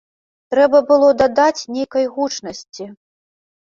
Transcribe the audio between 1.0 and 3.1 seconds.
дадаць нейкай гучнасці.